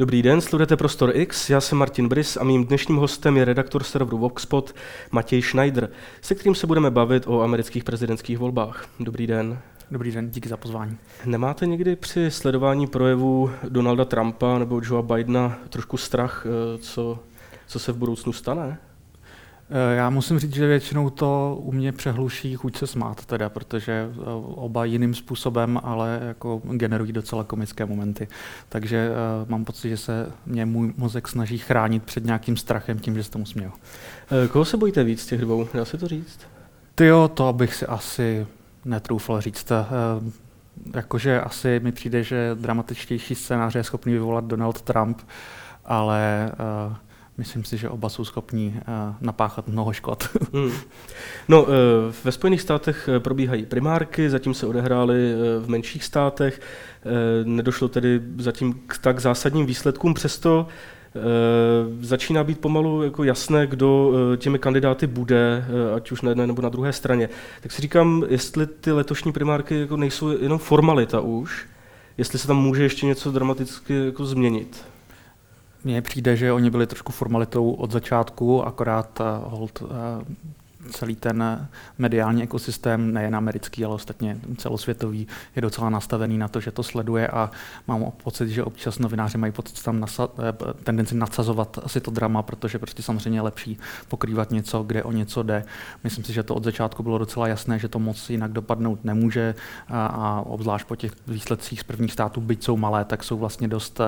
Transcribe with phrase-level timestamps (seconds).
[0.00, 3.82] Dobrý den, sledujete Prostor X, já jsem Martin Brys a mým dnešním hostem je redaktor
[3.82, 4.74] serveru Voxpot
[5.10, 8.88] Matěj Schneider, se kterým se budeme bavit o amerických prezidentských volbách.
[9.00, 9.58] Dobrý den.
[9.90, 10.98] Dobrý den, díky za pozvání.
[11.24, 17.18] Nemáte někdy při sledování projevu Donalda Trumpa nebo Joea Bidena trošku strach, eh, co,
[17.66, 18.78] co se v budoucnu stane?
[19.72, 23.92] Eh, já musím říct, že většinou to u mě přehluší chuť se smát, teda, protože
[23.92, 28.28] eh, oba jiným způsobem, ale jako generují docela komické momenty.
[28.68, 33.14] Takže uh, mám pocit, že se mě můj mozek snaží chránit před nějakým strachem tím,
[33.14, 33.70] že se tomu směl.
[34.52, 35.68] Koho se bojíte víc z těch dvou?
[35.74, 36.40] Dá se to říct?
[36.94, 38.46] Ty jo, to bych si asi
[38.84, 39.70] netroufal říct.
[39.70, 40.30] Uh,
[40.94, 45.22] jakože asi mi přijde, že dramatičtější scénář je schopný vyvolat Donald Trump,
[45.84, 46.52] ale
[46.88, 46.96] uh,
[47.40, 50.28] myslím si, že oba jsou schopní uh, napáchat mnoho škod.
[50.52, 50.70] hmm.
[51.48, 51.68] No, uh,
[52.24, 56.60] ve Spojených státech eh, probíhají primárky, zatím se odehrály v menších státech,
[57.44, 60.66] nedošlo tedy zatím k tak zásadním výsledkům, přesto
[62.00, 65.64] začíná být pomalu jako jasné, kdo těmi kandidáty bude,
[65.96, 67.28] ať už na jedné nebo na druhé straně.
[67.60, 71.66] Tak si říkám, jestli ty letošní primárky jako nejsou jenom formalita už,
[72.18, 74.84] jestli se tam může ještě něco dramaticky jako změnit.
[75.84, 79.88] Mně přijde, že oni byli trošku formalitou od začátku, akorát uh, hold uh,
[80.90, 86.70] celý ten mediální ekosystém, nejen americký, ale ostatně celosvětový, je docela nastavený na to, že
[86.70, 87.50] to sleduje a
[87.86, 92.42] mám pocit, že občas novináři mají pocit tam nasa- eh, tendenci nadsazovat asi to drama,
[92.42, 95.64] protože prostě samozřejmě je lepší pokrývat něco, kde o něco jde.
[96.04, 99.54] Myslím si, že to od začátku bylo docela jasné, že to moc jinak dopadnout nemůže
[99.88, 103.68] a, a obzvlášť po těch výsledcích z prvních států, byť jsou malé, tak jsou vlastně
[103.68, 104.06] dost uh,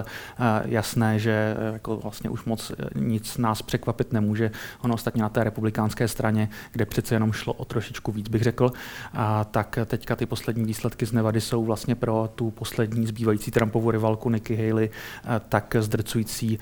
[0.64, 4.50] jasné, že uh, jako vlastně už moc nic nás překvapit nemůže.
[4.80, 8.72] Ono ostatně na té republikánské straně kde přece jenom šlo o trošičku víc, bych řekl.
[9.12, 13.90] A tak teďka ty poslední výsledky z Nevady jsou vlastně pro tu poslední zbývající Trumpovu
[13.90, 14.90] rivalku Nikki Haley
[15.48, 16.58] tak zdrcující,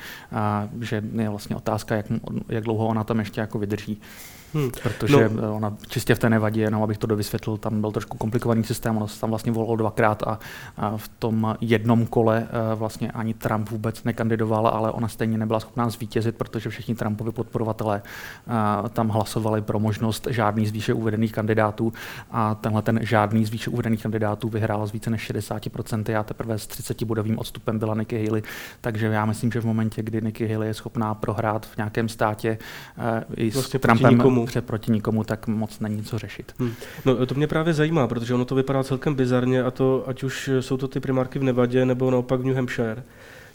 [0.81, 2.07] že je vlastně otázka, jak,
[2.49, 4.01] jak dlouho ona tam ještě jako vydrží.
[4.55, 4.71] Hmm.
[4.83, 5.57] Protože no.
[5.57, 9.09] ona čistě v té nevadě, jenom abych to dovysvětlil, tam byl trošku komplikovaný systém, ono
[9.09, 10.39] se tam vlastně volilo dvakrát a,
[10.77, 15.61] a v tom jednom kole eh, vlastně ani Trump vůbec nekandidoval, ale ona stejně nebyla
[15.61, 21.33] schopná zvítězit, protože všichni Trumpovi podporovatelé eh, tam hlasovali pro možnost žádný z výše uvedených
[21.33, 21.93] kandidátů
[22.31, 26.59] a tenhle ten žádný z výše uvedených kandidátů vyhrál z více než 60% a teprve
[26.59, 28.43] s 30 bodovým odstupem byla Nikki Haley,
[28.81, 32.59] takže já myslím, že v momentě, kdy Nikki Haley je schopná prohrát v nějakém státě
[32.99, 33.05] uh,
[33.37, 34.67] i s vlastně Trumpem, nikomu.
[34.67, 36.53] Proti nikomu, tak moc není co řešit.
[36.59, 36.73] Hmm.
[37.05, 40.51] No, to mě právě zajímá, protože ono to vypadá celkem bizarně a to, ať už
[40.61, 43.03] jsou to ty primárky v Nevadě nebo naopak v New Hampshire,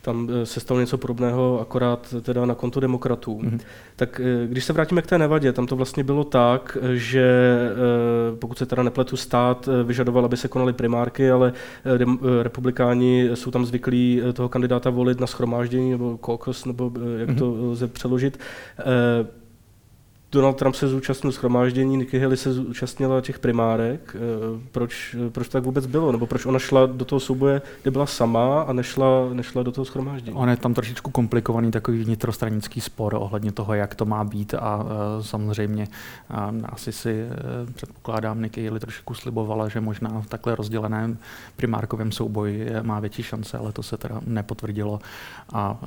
[0.06, 3.40] tam eh, se stalo něco podobného, akorát teda na konto demokratů.
[3.40, 3.60] Mm-hmm.
[3.96, 7.26] Tak eh, když se vrátíme k té nevadě, tam to vlastně bylo tak, že
[7.72, 11.54] eh, pokud se teda nepletu stát, vyžadoval, aby se konaly primárky, ale
[12.42, 17.38] republikáni jsou tam zvyklí toho kandidáta volit na schromáždění nebo caucus, nebo jak mm-hmm.
[17.38, 18.40] to lze přeložit
[20.36, 24.16] Donald Trump se zúčastnil schromáždění, Nikki Haley se zúčastnila těch primárek.
[24.16, 24.20] Eh,
[24.72, 26.12] proč, proč to tak vůbec bylo?
[26.12, 29.86] Nebo proč ona šla do toho souboje, kde byla sama a nešla, nešla do toho
[29.86, 30.38] schromáždění?
[30.38, 34.84] On je tam trošičku komplikovaný takový vnitrostranický spor ohledně toho, jak to má být a
[34.84, 34.90] uh,
[35.22, 35.88] samozřejmě
[36.64, 37.26] asi si
[37.76, 41.18] předpokládám, Nikki Haley trošku slibovala, že možná v takhle rozděleném
[41.56, 45.00] primárkovém souboji má větší šance, ale to se teda nepotvrdilo
[45.54, 45.80] a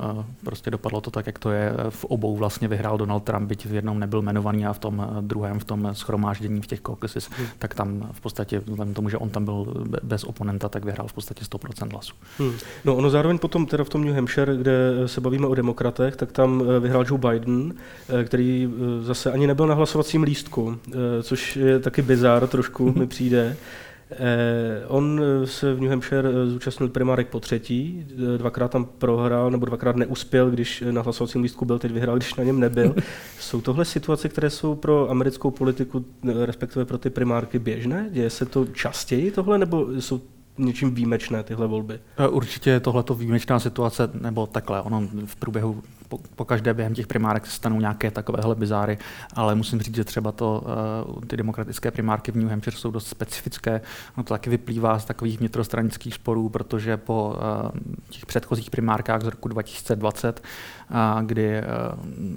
[0.43, 1.73] prostě dopadlo to tak, jak to je.
[1.89, 5.21] V obou vlastně vyhrál Donald Trump, byť v jednom nebyl jmenovaný a v tom eh,
[5.21, 7.47] druhém, v tom schromáždění v těch caucuses, hmm.
[7.59, 11.13] tak tam v podstatě, vzhledem tomu, že on tam byl bez oponenta, tak vyhrál v
[11.13, 12.13] podstatě 100% hlasů.
[12.37, 12.53] Hmm.
[12.85, 14.73] No ono zároveň potom teda v tom New Hampshire, kde
[15.05, 17.73] se bavíme o demokratech, tak tam eh, vyhrál Joe Biden,
[18.09, 20.77] eh, který zase ani nebyl na hlasovacím lístku,
[21.21, 23.57] což je taky bizár trošku, mi přijde.
[24.11, 28.05] Eh, on eh, se v New Hampshire eh, zúčastnil primárek po třetí,
[28.37, 32.43] dvakrát tam prohrál, nebo dvakrát neuspěl, když na hlasovacím lístku byl, teď vyhrál, když na
[32.43, 32.95] něm nebyl.
[33.39, 36.05] jsou tohle situace, které jsou pro americkou politiku,
[36.45, 38.09] respektive pro ty primárky běžné?
[38.11, 40.21] Děje se to častěji tohle, nebo jsou
[40.57, 41.99] něčím výjimečné tyhle volby?
[42.29, 47.07] Určitě je tohleto výjimečná situace, nebo takhle, ono v průběhu po, po každé během těch
[47.07, 48.97] primárek se stanou nějaké takovéhle bizáry,
[49.33, 50.63] ale musím říct, že třeba to,
[51.15, 53.81] uh, ty demokratické primárky v New Hampshire jsou dost specifické.
[54.17, 57.71] No to taky vyplývá z takových vnitrostranických sporů, protože po uh,
[58.09, 60.41] těch předchozích primárkách z roku 2020,
[60.89, 61.61] uh, kdy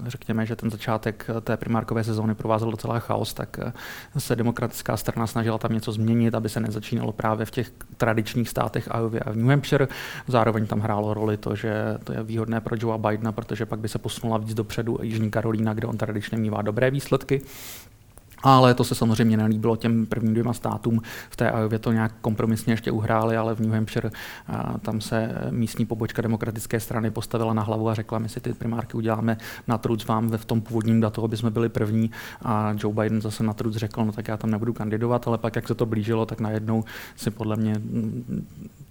[0.07, 3.61] řekněme, že ten začátek té primárkové sezóny provázel docela chaos, tak
[4.19, 8.89] se demokratická strana snažila tam něco změnit, aby se nezačínalo právě v těch tradičních státech
[8.99, 9.89] Iowa a v New Hampshire.
[10.29, 13.88] Zároveň tam hrálo roli to, že to je výhodné pro Joea Bidena, protože pak by
[13.88, 17.43] se posunula víc dopředu Jižní Karolína, kde on tradičně mívá dobré výsledky.
[18.44, 21.03] Ale to se samozřejmě nelíbilo těm prvním dvěma státům.
[21.31, 24.11] V té Iově to nějak kompromisně ještě uhráli, ale v New Hampshire
[24.81, 28.97] tam se místní pobočka demokratické strany postavila na hlavu a řekla, my si ty primárky
[28.97, 29.37] uděláme
[29.69, 32.11] na truc vám ve v tom původním datu, aby jsme byli první.
[32.43, 35.56] A Joe Biden zase na truc řekl, no tak já tam nebudu kandidovat, ale pak,
[35.56, 36.85] jak se to blížilo, tak najednou
[37.17, 37.82] si podle mě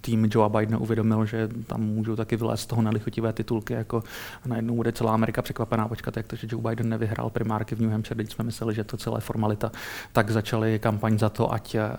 [0.02, 4.02] tým Joe Bidena uvědomil, že tam můžou taky vylézt z toho nelichotivé titulky, jako
[4.46, 7.90] najednou bude celá Amerika překvapená, počkat, jak to, že Joe Biden nevyhrál primárky v New
[7.90, 9.72] Hampshire, teď jsme mysleli, že to celé formalita,
[10.12, 11.90] tak začali kampaň za to, ať eh,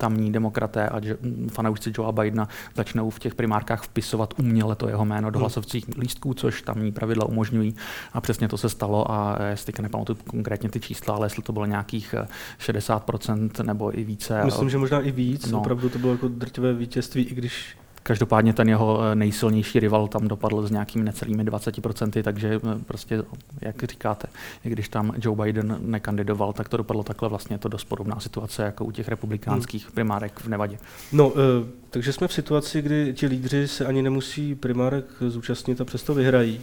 [0.00, 1.00] tamní demokraté a
[1.48, 5.42] fanoušci Joe Bidena začnou v těch primárkách vpisovat uměle to jeho jméno do hmm.
[5.42, 7.74] hlasovacích lístků, což tamní pravidla umožňují.
[8.12, 11.66] A přesně to se stalo a jestli nepamatuju konkrétně ty čísla, ale jestli to bylo
[11.66, 12.14] nějakých
[12.60, 14.44] 60% eh, nebo i více.
[14.44, 15.60] Myslím, že možná i víc, no.
[15.60, 20.28] opravdu to bylo jako drtivé vítězství, i když Každopádně ten jeho eh, nejsilnější rival tam
[20.28, 23.22] dopadl s nějakými necelými 20%, takže eh, prostě,
[23.60, 24.28] jak říkáte,
[24.64, 27.28] i když tam Joe Biden nekandidoval, tak to dopadlo takhle.
[27.28, 29.92] Vlastně je to dost podobná situace jako u těch republikánských hmm.
[29.92, 30.78] primárek v Nevadě.
[31.12, 35.84] No, e, takže jsme v situaci, kdy ti lídři se ani nemusí primárek zúčastnit a
[35.84, 36.60] přesto vyhrají.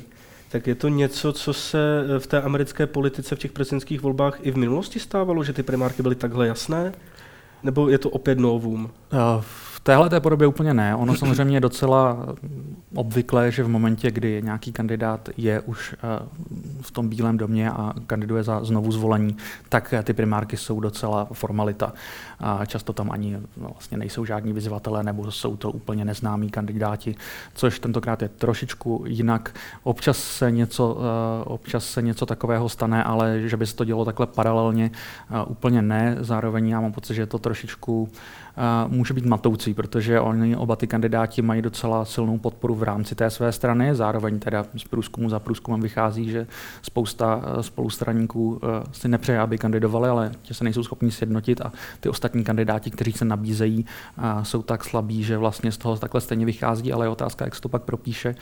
[0.52, 1.80] Tak je to něco, co se
[2.20, 6.04] v té americké politice v těch prezidentských volbách i v minulosti stávalo, že ty primárky
[6.04, 6.94] byly takhle jasné?
[7.64, 8.90] Nebo je to opět novum?
[9.14, 9.44] Uh,
[9.88, 10.96] téhle té podobě úplně ne.
[10.96, 12.18] Ono samozřejmě je docela
[12.96, 16.26] obvyklé, že v momentě, kdy nějaký kandidát je už eh,
[16.82, 19.38] v tom bílém domě a kandiduje za znovu zvolení,
[19.70, 21.94] tak ty primárky jsou docela formalita.
[22.40, 27.16] A často tam ani no, vlastně nejsou žádní vyzývatelé nebo jsou to úplně neznámí kandidáti,
[27.54, 29.56] což tentokrát je trošičku jinak.
[29.84, 34.06] Občas se něco, eh, občas se něco takového stane, ale že by se to dělo
[34.06, 34.92] takhle paralelně,
[35.30, 36.18] eh, úplně ne.
[36.20, 38.10] Zároveň já mám pocit, že je to trošičku
[38.88, 43.30] může být matoucí, protože oni oba ty kandidáti mají docela silnou podporu v rámci té
[43.30, 46.48] své strany, zároveň teda z průzkumu za průzkumem vychází, že
[46.82, 51.72] spousta eh, spolustraníků eh, si nepřeje, aby kandidovali, ale že se nejsou schopni sjednotit a
[52.00, 53.86] ty ostatní kandidáti, kteří se nabízejí,
[54.44, 57.62] jsou tak slabí, že vlastně z toho takhle stejně vychází, ale je otázka, jak se
[57.62, 58.36] to pak propíše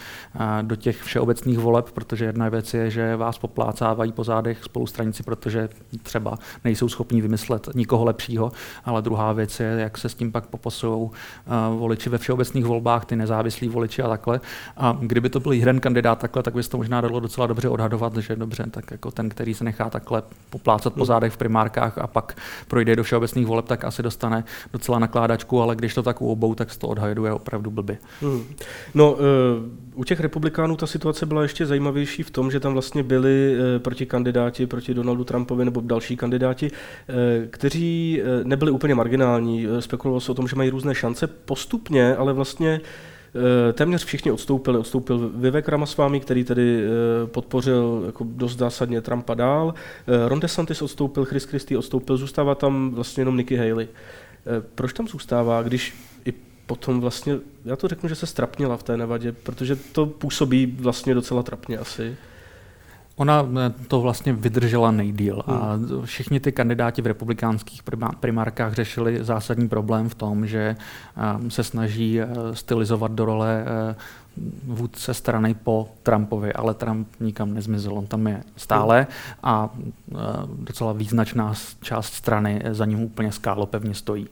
[0.62, 5.70] do těch všeobecných voleb, protože jedna věc je, že vás poplácávají po zádech spolustranici, protože
[6.04, 8.52] třeba nejsou schopni vymyslet nikoho lepšího,
[8.86, 11.10] ale druhá věc je, jak se s tím pak popasují uh,
[11.80, 14.42] voliči ve všeobecných volbách, ty nezávislí voliči a takhle.
[14.78, 17.70] A kdyby to byl jeden kandidát takhle, tak by se to možná dalo docela dobře
[17.70, 21.98] odhadovat, že dobře, tak jako ten, který se nechá takhle poplácat po zádech v primárkách
[21.98, 24.44] a pak projde do všeobecných voleb, tak asi dostane
[24.74, 27.98] docela nakládačku, ale když to tak u obou, tak se to odhaduje opravdu blbě.
[28.22, 28.44] Hmm.
[28.94, 29.20] No, uh,
[29.96, 33.82] u těch republikánů ta situace byla ještě zajímavější v tom, že tam vlastně byli uh,
[33.82, 37.16] proti kandidáti, proti Donaldu Trumpovi nebo další kandidáti, uh,
[37.50, 42.82] kteří nebyli úplně marginální spekulovalo se o tom, že mají různé šance postupně, ale vlastně
[42.84, 43.15] eh,
[43.74, 44.78] téměř všichni odstoupili.
[44.78, 49.74] Odstoupil Vivek Ramaswamy, který tedy eh, podpořil jako dost zásadně Trumpa dál.
[50.08, 53.88] Eh, Ron DeSantis odstoupil, Chris Christie odstoupil, zůstává tam vlastně jenom Nikki Haley.
[54.76, 55.94] Proč tam zůstává, když
[56.26, 56.34] i
[56.66, 61.14] potom vlastně, já to řeknu, že se strapnila v té nevadě, protože to působí vlastně
[61.14, 62.16] docela trapně asi.
[63.16, 66.06] Ona eh, to vlastně vydržela nejdíl a hmm.
[66.06, 67.82] všichni ty kandidáti v republikánských
[68.20, 70.76] primárkách řešili zásadní problém v tom, že
[71.18, 73.66] eh, se snaží eh, stylizovat do role
[74.64, 79.08] vůdce strany po Trumpovi, ale Trump nikam nezmizel, on tam je stále
[79.44, 79.70] a
[80.48, 84.28] docela význačná část strany za ním úplně skálopevně stojí.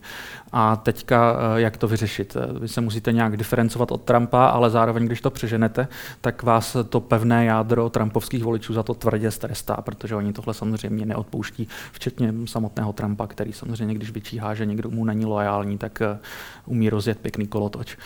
[0.52, 2.38] A teďka, jak to vyřešit?
[2.60, 5.88] Vy se musíte nějak diferencovat od Trumpa, ale zároveň, když to přeženete,
[6.22, 11.06] tak vás to pevné jádro trumpovských voličů za to tvrdě strestá, protože oni tohle samozřejmě
[11.06, 16.02] neodpouští, včetně samotného Trumpa, který samozřejmě, když vyčíhá, že někdo mu není loajální, tak
[16.66, 17.98] umí rozjet pěkný kolotoč.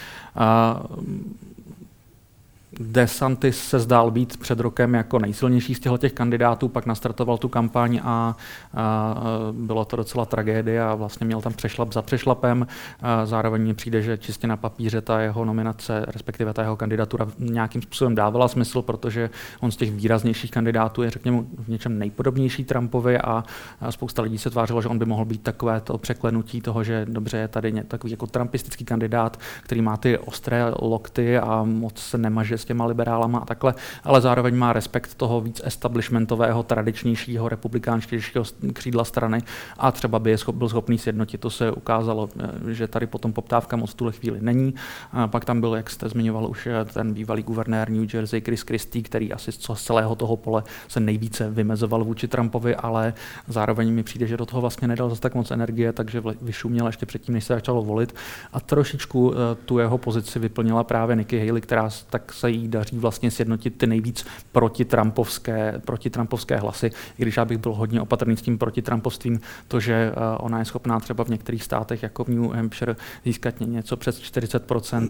[2.79, 7.49] DeSantis se zdál být před rokem jako nejsilnější z těchto těch kandidátů, pak nastartoval tu
[7.49, 8.35] kampaň a,
[8.73, 9.15] a
[9.51, 12.67] bylo to docela tragédie a vlastně měl tam přešlap za přešlapem.
[13.01, 17.27] A zároveň mi přijde, že čistě na papíře ta jeho nominace, respektive ta jeho kandidatura
[17.39, 19.29] nějakým způsobem dávala smysl, protože
[19.59, 23.43] on z těch výraznějších kandidátů je, řekněme, v něčem nejpodobnější Trumpovi a,
[23.81, 27.05] a spousta lidí se tvářilo, že on by mohl být takové to překlenutí toho, že
[27.09, 32.17] dobře je tady takový jako trumpistický kandidát, který má ty ostré lokty a moc se
[32.17, 38.43] nemaže s těma liberálama a takhle, ale zároveň má respekt toho víc establishmentového, tradičnějšího, republikánštějšího
[38.73, 39.41] křídla strany
[39.77, 41.41] a třeba by je schop, byl schopný sjednotit.
[41.41, 44.73] To se ukázalo, eh, že tady potom poptávka moc tuhle chvíli není.
[45.11, 48.61] A pak tam byl, jak jste zmiňoval, už eh, ten bývalý guvernér New Jersey Chris
[48.61, 53.13] Christie, který asi z celého toho pole se nejvíce vymezoval vůči Trumpovi, ale
[53.47, 57.05] zároveň mi přijde, že do toho vlastně nedal zase tak moc energie, takže vyšuměl ještě
[57.05, 58.15] předtím, než se začalo volit.
[58.53, 62.67] A trošičku eh, tu jeho pozici vyplnila právě Nikki Haley, která tak se jí jí
[62.67, 68.37] daří vlastně sjednotit ty nejvíc protitrampovské, protitrampovské hlasy, i když já bych byl hodně opatrný
[68.37, 72.51] s tím protitrampovstvím, to, že ona je schopná třeba v některých státech, jako v New
[72.51, 72.95] Hampshire,
[73.25, 75.07] získat něco přes 40%,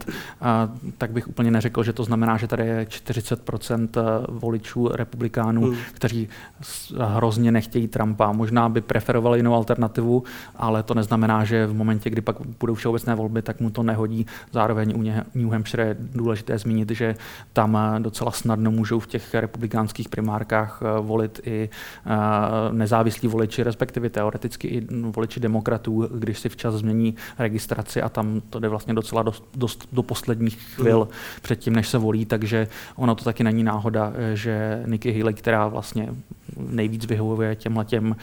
[0.97, 3.89] tak bych úplně neřekl, že to znamená, že tady je 40%
[4.29, 5.75] voličů republikánů, hmm.
[5.93, 6.29] kteří
[6.97, 8.31] hrozně nechtějí Trumpa.
[8.31, 10.23] Možná by preferovali jinou alternativu,
[10.55, 14.25] ale to neznamená, že v momentě, kdy pak budou všeobecné volby, tak mu to nehodí.
[14.51, 15.01] Zároveň u
[15.35, 17.15] New Hampshire je důležité zmínit, že
[17.53, 21.69] tam docela snadno můžou v těch republikánských primárkách eh, volit i
[22.05, 22.09] eh,
[22.71, 28.59] nezávislí voliči, respektive teoreticky i voliči demokratů, když si včas změní registraci a tam to
[28.59, 31.07] jde vlastně docela dost, dost do posledních chvil mm.
[31.41, 35.67] předtím, než se volí, takže ono to taky není náhoda, eh, že Nikki Haley, která
[35.67, 36.09] vlastně
[36.57, 38.15] nejvíc vyhovuje těmhle těm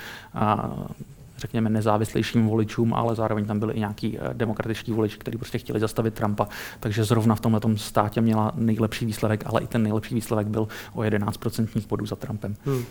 [1.39, 5.81] řekněme, nezávislejším voličům, ale zároveň tam byli i nějaký eh, demokratičtí voliči, kteří prostě chtěli
[5.81, 6.49] zastavit Trumpa.
[6.81, 11.01] Takže zrovna v tomhle státě měla nejlepší výsledek, ale i ten nejlepší výsledek byl o
[11.01, 12.57] 11% bodů za Trumpem.
[12.65, 12.85] Hmm.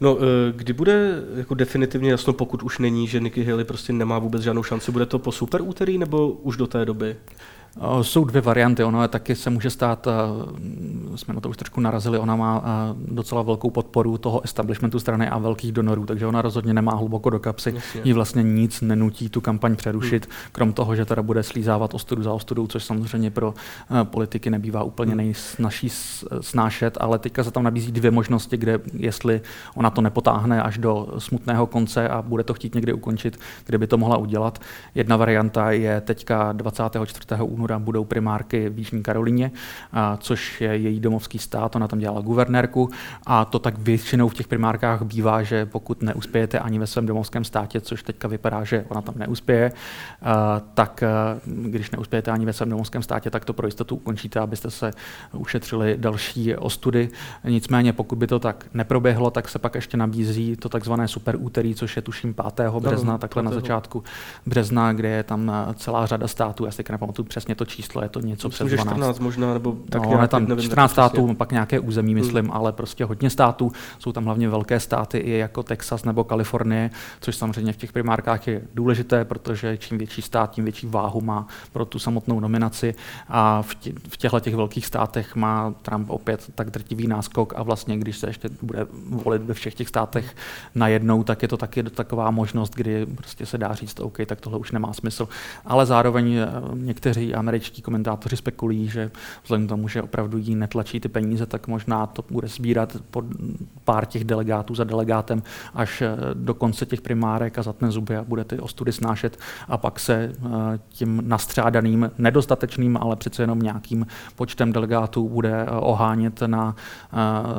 [0.00, 4.18] No, eh, kdy bude jako definitivně jasno, pokud už není, že Nikki Haley prostě nemá
[4.18, 7.16] vůbec žádnou šanci, bude to po super úterý nebo už do té doby?
[8.02, 8.84] Jsou dvě varianty.
[8.84, 10.08] Ono je taky se může stát,
[11.16, 12.64] jsme na to už trošku narazili, ona má
[13.08, 17.38] docela velkou podporu toho establishmentu strany a velkých donorů, takže ona rozhodně nemá hluboko do
[17.38, 17.72] kapsy.
[17.74, 18.00] Jasně.
[18.04, 20.34] Jí vlastně nic nenutí tu kampaň přerušit, hmm.
[20.52, 23.54] krom toho, že teda bude slízávat ostudu za ostudou, což samozřejmě pro
[24.04, 25.16] politiky nebývá úplně hmm.
[25.16, 25.88] nejsnažší
[26.40, 29.40] snášet, ale teďka se tam nabízí dvě možnosti, kde jestli
[29.74, 33.86] ona to nepotáhne až do smutného konce a bude to chtít někdy ukončit, kde by
[33.86, 34.58] to mohla udělat.
[34.94, 37.42] Jedna varianta je teďka 24.
[37.42, 39.50] února února budou primárky v Jižní Karolíně,
[40.18, 42.90] což je její domovský stát, ona tam dělala guvernérku
[43.26, 47.44] a to tak většinou v těch primárkách bývá, že pokud neuspějete ani ve svém domovském
[47.44, 49.72] státě, což teďka vypadá, že ona tam neuspěje,
[50.74, 51.04] tak
[51.44, 54.90] když neuspějete ani ve svém domovském státě, tak to pro jistotu ukončíte, abyste se
[55.32, 57.08] ušetřili další ostudy.
[57.44, 61.74] Nicméně, pokud by to tak neproběhlo, tak se pak ještě nabízí to takzvané super úterý,
[61.74, 62.70] což je tuším 5.
[62.78, 64.04] března, takhle na začátku
[64.46, 68.20] března, kde je tam celá řada států, já si nepamatuju přesně to číslo, je to
[68.20, 68.96] něco myslím, přes 12.
[68.96, 72.22] 14 možná, nebo tak no, nějak, tam nevím, 14 států, pak nějaké území, hmm.
[72.22, 72.54] myslím, hmm.
[72.54, 73.72] ale prostě hodně států.
[73.98, 78.46] Jsou tam hlavně velké státy, i jako Texas nebo Kalifornie, což samozřejmě v těch primárkách
[78.46, 82.94] je důležité, protože čím větší stát, tím větší váhu má pro tu samotnou nominaci.
[83.28, 87.62] A v, tě, v těchto těch velkých státech má Trump opět tak drtivý náskok a
[87.62, 90.34] vlastně, když se ještě bude volit ve všech těch státech
[90.74, 94.58] najednou, tak je to taky taková možnost, kdy prostě se dá říct, OK, tak tohle
[94.58, 95.28] už nemá smysl.
[95.64, 99.10] Ale zároveň eh, někteří američtí komentátoři spekulují, že
[99.42, 103.24] vzhledem k tomu, že opravdu jí netlačí ty peníze, tak možná to bude sbírat pod
[103.84, 105.42] pár těch delegátů za delegátem
[105.74, 109.38] až eh, do konce těch primárek a zatne zuby a bude ty ostudy snášet
[109.68, 110.48] a pak se eh,
[110.88, 116.76] tím nastřádaným, nedostatečným, ale přece jenom nějakým počtem delegátů bude eh, ohánět na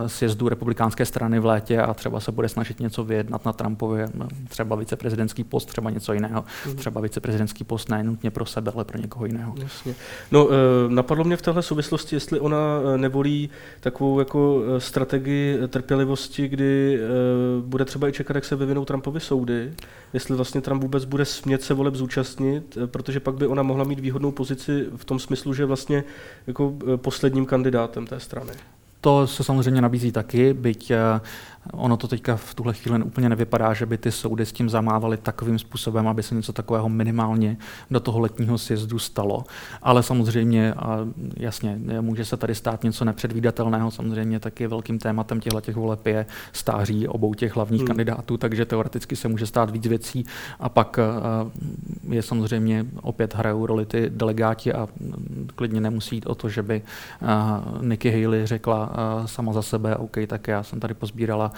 [0.08, 4.08] sjezdu republikánské strany v létě a třeba se bude snažit něco vyjednat na Trumpově,
[4.48, 6.46] třeba viceprezidentský post, třeba něco jiného.
[6.66, 6.76] Mhm.
[6.76, 9.56] Třeba viceprezidentský post ne nutně pro sebe, ale pro někoho jiného.
[9.68, 9.96] Jasně.
[10.32, 10.54] No, eh,
[10.88, 17.00] napadlo mě v téhle souvislosti, jestli ona eh, nevolí takovou jako eh, strategii trpělivosti, kdy
[17.62, 19.74] bude třeba i čekat, jak se vyvinou Trumpovy soudy,
[20.14, 24.00] jestli vlastně Trump vůbec bude smět se voleb zúčastnit, protože pak by ona mohla mít
[24.00, 26.04] výhodnou pozici v tom smyslu, že vlastně
[26.48, 28.52] jako posledním kandidátem té strany.
[29.02, 30.92] To se samozřejmě nabízí taky, byť
[31.74, 35.18] Ono to teďka v tuhle chvíli úplně nevypadá, že by ty soudy s tím zamávaly
[35.18, 37.58] takovým způsobem, aby se něco takového minimálně
[37.92, 39.44] do toho letního sjezdu stalo.
[39.82, 41.00] Ale samozřejmě, a
[41.38, 43.92] jasně, může se tady stát něco nepředvídatelného.
[43.92, 47.88] Samozřejmě taky velkým tématem těchto těch voleb je stáří obou těch hlavních hmm.
[47.88, 50.26] kandidátů, takže teoreticky se může stát víc věcí.
[50.60, 51.00] A pak
[52.10, 54.88] je samozřejmě opět hrajou roli ty delegáti a
[55.56, 56.82] klidně nemusí jít o to, že by
[57.82, 58.92] Nikki Haley řekla
[59.26, 61.52] sama za sebe, OK, tak já jsem tady pozbírala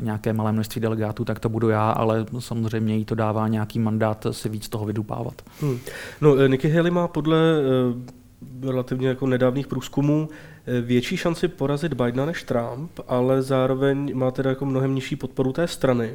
[0.00, 4.26] nějaké malé množství delegátů, tak to budu já, ale samozřejmě jí to dává nějaký mandát
[4.30, 5.42] si víc toho vydupávat.
[5.60, 5.78] Hmm.
[6.20, 10.28] No, eh, Nikki Haley má podle eh, relativně jako nedávných průzkumů
[10.66, 15.52] eh, větší šanci porazit Bidena než Trump, ale zároveň má teda jako mnohem nižší podporu
[15.52, 16.12] té strany.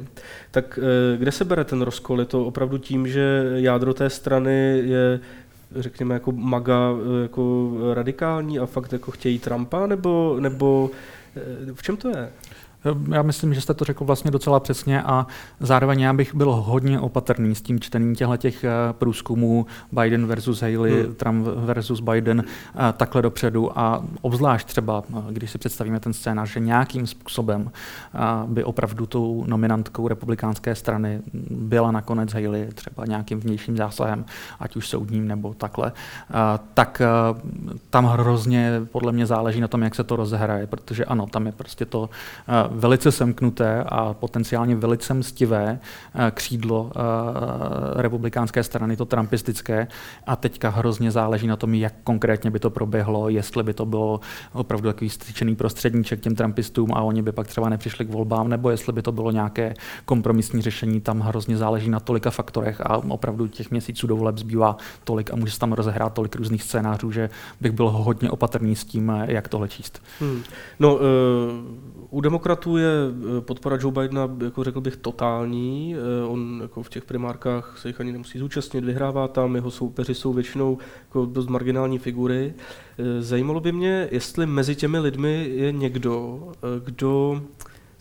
[0.50, 0.78] Tak
[1.16, 2.20] kde se bere ten rozkol?
[2.20, 5.20] Je to opravdu tím, že jádro té strany je
[5.76, 6.90] řekněme jako maga
[7.22, 10.90] jako radikální a fakt jako chtějí Trumpa, nebo, nebo
[11.74, 12.28] v čem to je?
[13.12, 15.26] Já myslím, že jste to řekl vlastně docela přesně a
[15.60, 20.62] zároveň já bych byl hodně opatrný s tím čtením těchto těch eh, průzkumů Biden versus
[20.62, 21.14] Haley, hmm.
[21.14, 26.48] Trump versus Biden eh, takhle dopředu a obzvlášť třeba, eh, když si představíme ten scénář,
[26.52, 27.70] že nějakým způsobem
[28.46, 34.24] by opravdu tou nominantkou republikánské strany byla nakonec Haley, třeba nějakým vnějším zásahem,
[34.60, 35.92] ať už soudním nebo takhle,
[36.74, 37.02] tak
[37.90, 41.52] tam hrozně podle mě záleží na tom, jak se to rozehraje, protože ano, tam je
[41.52, 42.10] prostě to
[42.74, 45.80] velice semknuté a potenciálně velice mstivé
[46.14, 49.88] eh, křídlo eh, republikánské strany, to trumpistické,
[50.26, 54.20] a teďka hrozně záleží na tom, jak konkrétně by to proběhlo, jestli by to bylo
[54.52, 58.70] opravdu takový stříčený prostředníček těm trumpistům a oni by pak třeba nepřišli k volbám, nebo
[58.70, 63.48] jestli by to bylo nějaké kompromisní řešení, tam hrozně záleží na tolika faktorech a opravdu
[63.48, 67.30] těch měsíců do voleb zbývá tolik a může se tam rozehrát tolik různých scénářů, že
[67.60, 70.02] bych byl hodně opatrný s tím, eh, jak tohle číst.
[70.20, 70.42] Hmm.
[70.78, 71.00] No, uh,
[72.10, 72.90] u demokratů je
[73.38, 75.96] eh, podpora Joe Bidena, jako řekl bych, totální.
[75.96, 80.14] Eh, on jako v těch primárkách se jich ani nemusí zúčastnit, vyhrává tam, jeho soupeři
[80.14, 80.78] jsou většinou
[81.08, 82.54] jako dost marginální figury.
[82.98, 86.42] Eh, zajímalo by mě, jestli mezi těmi lidmi je někdo,
[86.84, 87.42] kdo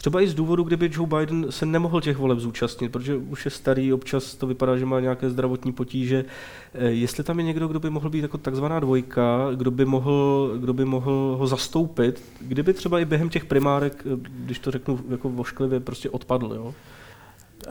[0.03, 3.51] Třeba i z důvodu, kdyby Joe Biden se nemohl těch voleb zúčastnit, protože už je
[3.51, 6.25] starý, občas to vypadá, že má nějaké zdravotní potíže.
[6.73, 10.51] Eh, jestli tam je někdo, kdo by mohl být jako takzvaná dvojka, kdo by mohl,
[10.59, 14.99] kdo by mohl ho zastoupit, kdyby třeba i během těch primárek, eh, když to řeknu
[15.09, 16.53] jako vošklivě, prostě odpadl.
[16.55, 16.73] Jo?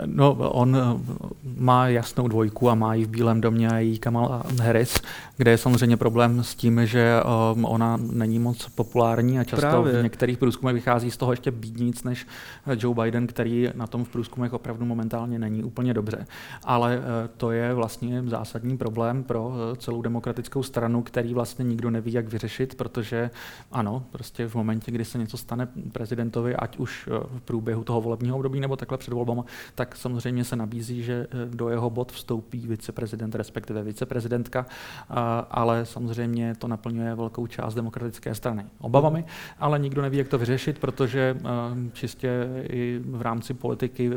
[0.06, 0.80] No, on eh,
[1.56, 5.00] má jasnou dvojku a má ji v Bílém domě a její Kamala Harris,
[5.36, 7.20] kde je samozřejmě problém s tím, že
[7.54, 10.00] um, ona není moc populární a často Právě.
[10.00, 12.26] v některých průzkumech vychází z toho ještě bídníc než
[12.76, 16.26] Joe Biden, který na tom v průzkumech opravdu momentálně není úplně dobře.
[16.64, 17.04] Ale uh,
[17.36, 22.74] to je vlastně zásadní problém pro celou demokratickou stranu, který vlastně nikdo neví, jak vyřešit,
[22.74, 23.30] protože
[23.72, 28.36] ano, prostě v momentě, kdy se něco stane prezidentovi, ať už v průběhu toho volebního
[28.36, 29.44] období nebo takhle před volbama,
[29.82, 34.66] tak samozřejmě se nabízí, že do jeho bod vstoupí viceprezident, respektive viceprezidentka
[35.50, 39.24] ale samozřejmě to naplňuje velkou část demokratické strany obavami,
[39.58, 41.44] ale nikdo neví, jak to vyřešit, protože eh,
[41.92, 44.10] čistě i v rámci politiky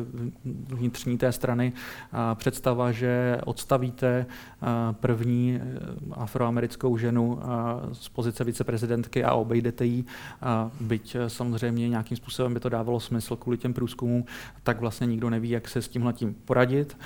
[0.67, 5.61] vnitřní té strany eh, představa, že odstavíte eh, první
[6.11, 7.39] afroamerickou ženu
[7.91, 10.05] z pozice viceprezidentky a obejdete ji,
[10.81, 14.25] byť samozřejmě nějakým způsobem by to dávalo smysl kvůli těm průzkumům,
[14.63, 16.97] tak vlastně nikdo neví, jak se s tímhle tím poradit.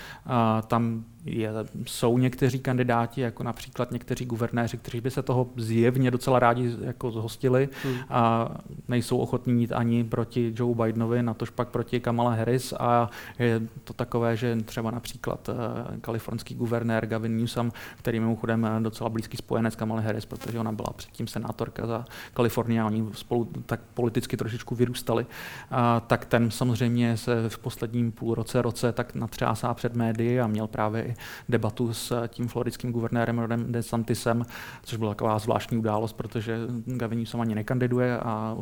[0.68, 1.52] Tam je,
[1.86, 7.12] jsou někteří kandidáti, jako například někteří guvernéři, kteří by se toho zjevně docela rádi jako
[7.12, 7.96] zhostili hmm.
[8.10, 8.52] a
[8.88, 13.94] nejsou ochotní jít ani proti Joe Bidenovi, natož pak proti Kamala Harris a je to
[13.94, 15.56] takové, že třeba například uh,
[16.02, 20.94] kalifornský guvernér Gavin Newsom, který mimochodem eh, docela blízký spojenec Kamala Harris, protože ona byla
[20.96, 25.78] předtím senátorka za Kalifornii a oni spolu tak politicky trošičku vyrůstali, uh,
[26.08, 31.09] tak ten samozřejmě se v posledním půlroce, roce tak natřásá před médii a měl právě
[31.10, 31.16] i
[31.50, 34.46] debatu s tím floridským guvernérem Rodem DeSantisem,
[34.84, 38.58] což byla taková zvláštní událost, protože Gavin Newsom ani nekandiduje a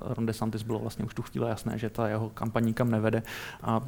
[0.00, 3.22] Ron DeSantis bylo vlastně už tu chvíli jasné, že ta jeho kampaň nikam nevede
[3.62, 3.80] a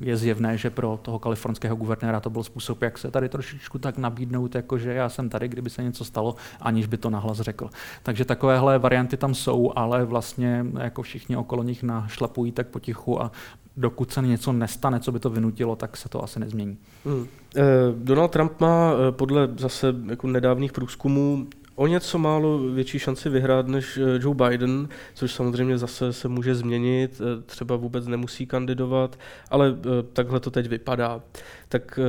[0.00, 3.98] je zjevné, že pro toho kalifornského guvernéra to byl způsob, jak se tady trošičku tak
[3.98, 7.70] nabídnout, jako že já jsem tady, kdyby se něco stalo, aniž by to nahlas řekl.
[8.02, 13.32] Takže takovéhle varianty tam jsou, ale vlastně jako všichni okolo nich našlapují tak potichu a
[13.78, 16.78] dokud se něco nestane, co by to vynutilo, tak se to asi nezmění.
[17.04, 17.26] Hmm.
[17.56, 17.62] Eh,
[17.94, 21.46] Donald Trump má eh, podle zase jako nedávných průzkumů
[21.78, 26.54] o něco málo větší šanci vyhrát než eh, Joe Biden, což samozřejmě zase se může
[26.54, 29.18] změnit, eh, třeba vůbec nemusí kandidovat,
[29.50, 31.20] ale eh, takhle to teď vypadá.
[31.68, 32.00] Tak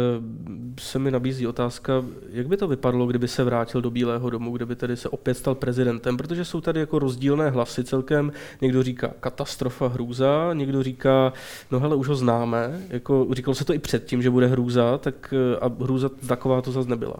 [0.80, 4.76] se mi nabízí otázka, jak by to vypadlo, kdyby se vrátil do Bílého domu, kdyby
[4.76, 8.32] tedy se opět stal prezidentem, protože jsou tady jako rozdílné hlasy celkem.
[8.62, 11.34] Někdo říká katastrofa, hrůza, někdo říká,
[11.72, 15.34] no hele, už ho známe, jako říkalo se to i předtím, že bude hrůza, tak
[15.62, 17.16] a hrůza taková to zase nebyla.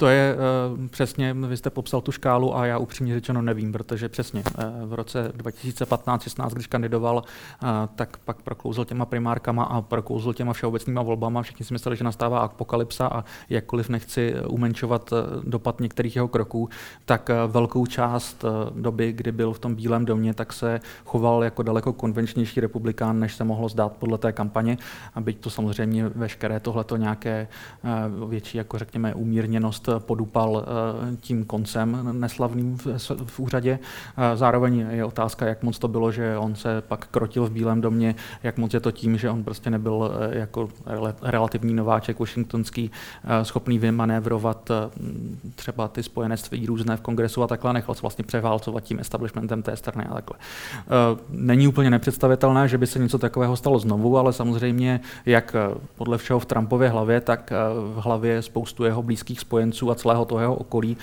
[0.00, 0.36] To je
[0.78, 4.64] uh, přesně, vy jste popsal tu škálu a já upřímně řečeno nevím, protože přesně uh,
[4.88, 11.02] v roce 2015-16, když kandidoval, uh, tak pak proklouzl těma primárkama a proklouzl těma všeobecnýma
[11.02, 11.42] volbama.
[11.42, 15.10] Všichni si mysleli, že nastává apokalypsa a jakkoliv nechci umenčovat
[15.44, 16.68] dopad některých jeho kroků,
[17.04, 21.92] tak velkou část doby, kdy byl v tom Bílém domě, tak se choval jako daleko
[21.92, 24.78] konvenčnější republikán, než se mohlo zdát podle té kampaně.
[25.14, 27.48] A byť to samozřejmě veškeré tohleto nějaké
[28.28, 30.64] větší, jako řekněme, umírněnost podupal
[31.20, 32.86] tím koncem neslavným v,
[33.26, 33.78] v úřadě.
[34.34, 38.14] Zároveň je otázka, jak moc to bylo, že on se pak krotil v Bílém domě,
[38.42, 40.68] jak moc je to tím, že on prostě nebyl jako
[41.22, 42.90] relativní nováček washingtonský
[43.42, 44.70] schopný vymanévrovat
[45.54, 49.76] třeba ty spojenectví různé v kongresu a takhle, nechal se vlastně převálcovat tím establishmentem té
[49.76, 50.38] strany a takhle.
[51.30, 55.56] Není úplně nepředstavitelné, že by se něco takového stalo znovu, ale samozřejmě jak
[55.96, 57.52] podle všeho v Trumpově hlavě, tak
[57.94, 60.96] v hlavě spoustu jeho blízkých spojenců a celého toho jeho okolí.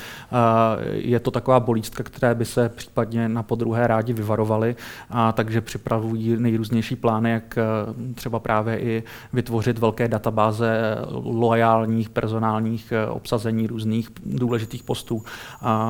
[0.92, 4.76] Je to taková bolístka, které by se případně na podruhé rádi vyvarovali,
[5.10, 7.58] a takže připravují nejrůznější plány, jak
[8.16, 15.24] třeba právě i vytvořit velké databáze loajálních personálních obsazení různých důležitých postů,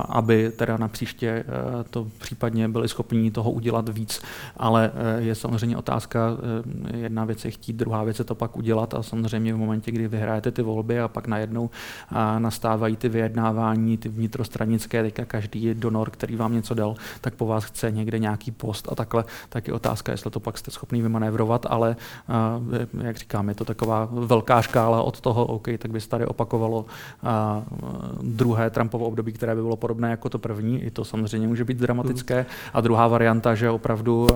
[0.09, 1.43] aby teda na příště
[1.89, 4.21] to případně byli schopni toho udělat víc,
[4.57, 6.37] ale je samozřejmě otázka,
[6.93, 8.93] jedna věc je chtít, druhá věc je to pak udělat.
[8.93, 11.69] A samozřejmě v momentě, kdy vyhrajete ty volby a pak najednou
[12.77, 17.63] nastávají ty vyjednávání, ty vnitrostranické, teďka každý donor, který vám něco dal, tak po vás
[17.63, 21.65] chce někde nějaký post a takhle, tak je otázka, jestli to pak jste schopný vymanévrovat,
[21.69, 21.95] ale
[23.03, 26.85] jak říkám, je to taková velká škála od toho, OK, tak by se tady opakovalo
[28.21, 31.77] druhé Trumpovo období, které by bylo podobné jako to první, i to samozřejmě může být
[31.77, 32.45] dramatické.
[32.73, 34.27] A druhá varianta, že opravdu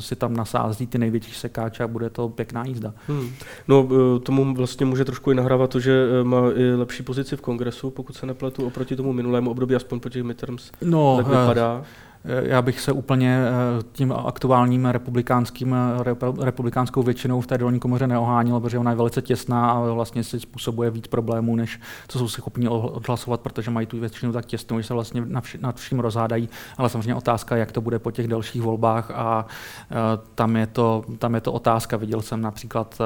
[0.00, 2.94] si tam nasází ty největší sekáče a bude to pěkná jízda.
[3.08, 3.28] Hmm.
[3.68, 3.88] No,
[4.22, 8.16] tomu vlastně může trošku i nahrávat to, že má i lepší pozici v kongresu, pokud
[8.16, 11.84] se nepletu, oproti tomu minulému období, aspoň po těch midterms, no, tak vypadá.
[12.24, 18.06] Já bych se úplně eh, tím aktuálním republikánským, eh, republikánskou většinou v té dolní komoře
[18.06, 22.28] neohánil, protože ona je velice těsná a vlastně si způsobuje víc problémů, než co jsou
[22.28, 25.22] schopni odhlasovat, protože mají tu většinu tak těsnou, že se vlastně
[25.60, 26.48] nad vším rozhádají.
[26.76, 29.46] Ale samozřejmě otázka, jak to bude po těch dalších volbách a
[29.90, 29.94] eh,
[30.34, 31.96] tam je to, tam je to otázka.
[31.96, 32.98] Viděl jsem například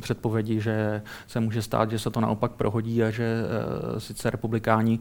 [0.00, 3.42] předpovědi, že se může stát, že se to naopak prohodí a že
[3.98, 4.98] sice republikáni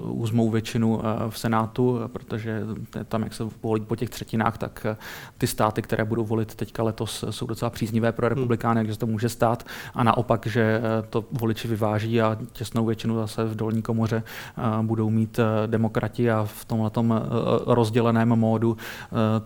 [0.00, 4.96] uzmou většinu v Senátu, protože že tam, jak se volí po těch třetinách, tak eh,
[5.38, 8.84] ty státy, které budou volit teďka letos, jsou docela příznivé pro republikány, hmm.
[8.84, 9.66] takže se to může stát.
[9.94, 14.22] A naopak, že eh, to voliči vyváží a těsnou většinu zase v dolní komoře
[14.58, 17.22] eh, budou mít demokrati a v tomhle
[17.66, 18.76] rozděleném módu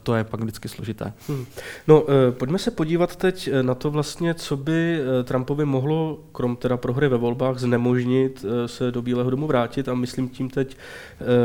[0.02, 1.12] to je pak vždycky složité.
[1.28, 1.46] Hmm.
[1.88, 7.08] No, pojďme se podívat teď na to vlastně, co by Trumpovi mohlo, krom teda prohry
[7.08, 10.76] ve volbách, znemožnit se do Bílého domu vrátit a myslím tím teď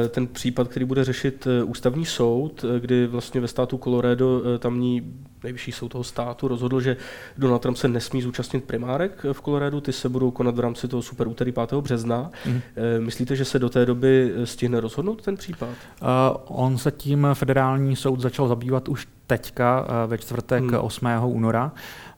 [0.10, 4.58] ten případ, který bude řešit Eh, ústavní soud, eh, kdy vlastně ve státu Colorado eh,
[4.58, 6.98] tamní nejvyšší soud toho státu rozhodl, že
[7.38, 11.02] Donald Trump se nesmí zúčastnit primárek v Coloradu, ty se budou konat v rámci toho
[11.02, 11.74] super úterý 5.
[11.82, 12.32] března.
[12.46, 12.62] Mm.
[13.00, 15.70] Myslíte, že se do té doby stihne rozhodnout ten případ?
[15.70, 16.08] Uh,
[16.46, 20.80] on se tím federální soud začal zabývat už teďka ve čtvrtek hmm.
[20.80, 21.08] 8.
[21.24, 21.72] února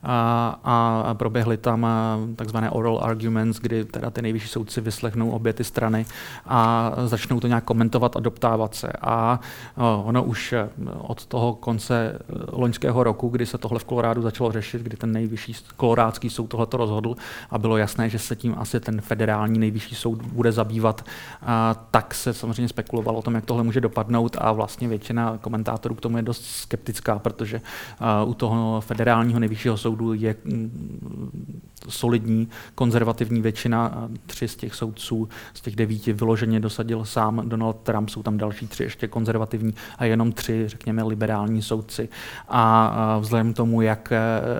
[0.04, 1.86] a, a proběhly tam
[2.36, 6.06] takzvané oral arguments, kdy teda ty nejvyšší soudci vyslechnou obě ty strany
[6.46, 8.88] a začnou to nějak komentovat a doptávat se.
[9.00, 9.40] A
[10.04, 12.18] ono už e, od toho konce
[12.52, 16.66] loňského roku, kdy se tohle v Kolorádu začalo řešit, kdy ten nejvyšší kolorádský soud tohle
[16.66, 17.16] to rozhodl
[17.50, 21.04] a bylo jasné, že se tím asi ten federální nejvyšší soud bude zabývat,
[21.42, 25.94] a tak se samozřejmě spekulovalo o tom, jak tohle může dopadnout a vlastně většina komentátorů
[25.94, 27.60] k tomu je dost skeptická, protože
[28.24, 35.28] u toho federálního nejvyššího soudu soudu je mm, solidní konzervativní většina tři z těch soudců,
[35.54, 40.04] z těch devíti vyloženě dosadil sám Donald Trump, jsou tam další tři ještě konzervativní a
[40.04, 42.08] jenom tři, řekněme, liberální soudci.
[42.48, 44.12] A vzhledem tomu, jak,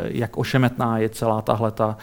[0.05, 1.97] jak ošemetná je celá tahle ta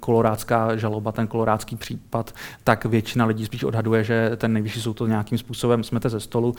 [0.00, 2.34] kolorádská žaloba, ten kolorádský případ,
[2.64, 6.54] tak většina lidí spíš odhaduje, že ten nejvyšší soud to nějakým způsobem smete ze stolu.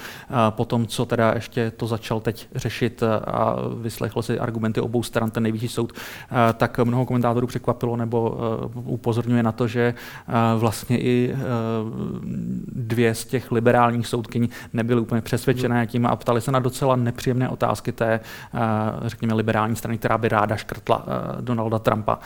[0.50, 5.29] Po tom, co teda ještě to začal teď řešit a vyslechl si argumenty obou stran,
[5.32, 9.94] ten nejvyšší soud, eh, tak mnoho komentátorů překvapilo nebo eh, upozorňuje na to, že
[10.28, 11.36] eh, vlastně i
[12.68, 17.50] dvě z těch liberálních soudkyní nebyly úplně přesvědčené tím a ptali se na docela nepříjemné
[17.50, 18.20] otázky té,
[19.06, 21.06] řekněme, liberální strany, která by ráda škrtla
[21.42, 22.20] Donalda Trumpa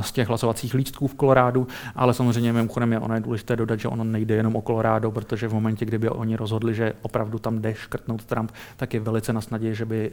[0.00, 3.88] z těch hlasovacích lístků v Kolorádu, ale samozřejmě mimochodem je ono je důležité dodat, že
[3.88, 7.74] ono nejde jenom o Kolorádo, protože v momentě, kdyby oni rozhodli, že opravdu tam jde
[7.74, 10.10] škrtnout Trump, tak je velice na snadě, že by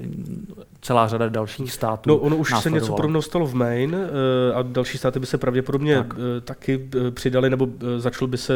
[0.81, 4.61] celá řada dalších států no, ono už se něco podobného stalo v Maine eh, a
[4.61, 6.13] další státy by se pravděpodobně tak.
[6.13, 8.53] Eh, taky eh, přidali, nebo začalo by se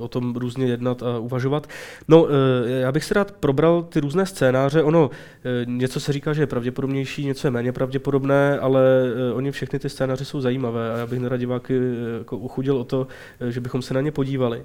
[0.00, 1.66] o tom různě jednat a uvažovat.
[2.08, 2.26] No,
[2.66, 4.82] já bych se rád probral ty různé scénáře.
[4.82, 5.10] Ono,
[5.64, 8.82] něco se říká, že je pravděpodobnější, něco je méně pravděpodobné, ale
[9.34, 11.80] oni všechny ty scénáře jsou zajímavé a já bych nerad diváky
[12.18, 13.06] jako uchudil o to,
[13.48, 14.64] že bychom se na ně podívali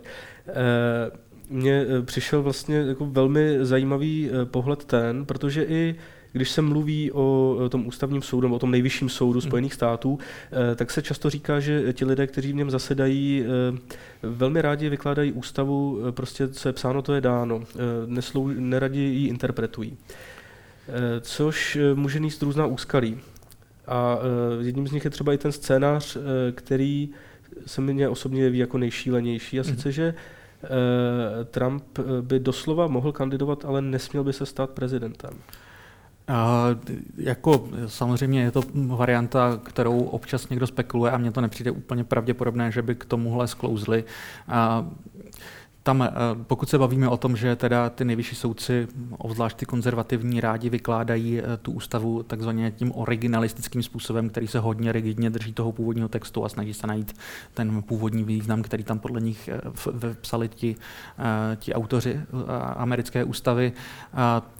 [1.49, 5.95] mně přišel vlastně jako velmi zajímavý pohled ten, protože i
[6.31, 9.49] když se mluví o tom ústavním soudu, o tom nejvyšším soudu hmm.
[9.49, 10.19] Spojených států,
[10.75, 13.45] tak se často říká, že ti lidé, kteří v něm zasedají,
[14.23, 17.63] velmi rádi vykládají ústavu, prostě co je psáno, to je dáno.
[18.05, 19.97] Neslou, neradi ji interpretují.
[21.21, 23.17] Což může níst různá úskalí.
[23.87, 24.17] A
[24.61, 26.17] jedním z nich je třeba i ten scénář,
[26.51, 27.09] který
[27.65, 29.93] se mi osobně jeví jako nejšílenější, a sice, mm.
[29.93, 30.13] že
[30.63, 35.33] Eh, Trump eh, by doslova mohl kandidovat, ale nesměl by se stát prezidentem.
[36.31, 36.79] Uh,
[37.17, 42.71] jako samozřejmě je to varianta, kterou občas někdo spekuluje a mně to nepřijde úplně pravděpodobné,
[42.71, 44.03] že by k tomuhle sklouzli.
[44.47, 44.87] Uh,
[45.83, 46.09] tam, eh,
[46.43, 51.39] pokud se bavíme o tom, že teda ty nejvyšší soudci, obzvlášť ty konzervativní, rádi vykládají
[51.39, 56.45] eh, tu ústavu takzvaně tím originalistickým způsobem, který se hodně rigidně drží toho původního textu
[56.45, 57.15] a snaží se najít
[57.53, 59.61] ten původní význam, který tam podle nich eh,
[60.13, 60.75] vpsali ti,
[61.55, 62.21] ti autoři
[62.75, 63.73] americké ústavy,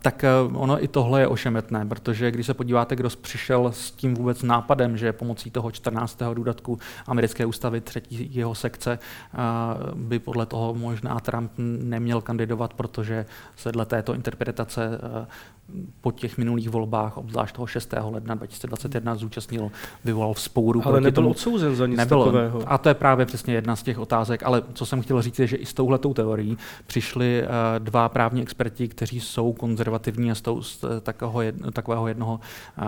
[0.02, 4.44] tak ono i tohle je ošemetné, protože když se podíváte, kdo přišel s tím vůbec
[4.44, 6.20] nápadem, že pomocí toho 14.
[6.34, 9.00] dodatku americké ústavy třetí jeho sekce
[9.96, 15.28] by podle toho možná a Trump neměl kandidovat, protože se dle této interpretace eh,
[16.02, 17.94] po těch minulých volbách, obzvlášť toho 6.
[18.10, 19.72] ledna 2021, zúčastnil,
[20.06, 20.82] vyvolal vzpouru.
[20.86, 21.30] Ale nebyl tomu.
[21.30, 22.64] odsouzen za nic nebyl, takového.
[22.66, 24.44] A to je právě přesně jedna z těch otázek.
[24.44, 26.58] Ale co jsem chtěl říct, je, že i s touhletou teorií
[26.88, 32.40] přišli uh, dva právní experti, kteří jsou konzervativní a z, tou, z takového, takového jednoho,
[32.78, 32.88] uh,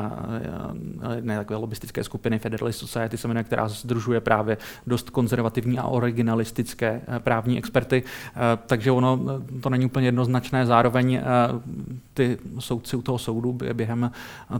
[1.21, 7.01] ne takové lobistické skupiny Federalist Society se jmenuje, která združuje právě dost konzervativní a originalistické
[7.19, 8.03] právní experty.
[8.65, 9.19] Takže ono
[9.61, 10.65] to není úplně jednoznačné.
[10.65, 11.21] Zároveň
[12.13, 12.37] ty
[12.73, 14.11] soudci u toho soudu během